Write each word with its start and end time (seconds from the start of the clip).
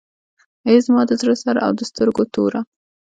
ای 0.67 0.77
زما 0.85 1.01
د 1.07 1.11
زړه 1.21 1.35
سره 1.43 1.59
او 1.65 1.71
د 1.75 1.81
سترګو 1.89 2.23
توره. 2.33 2.61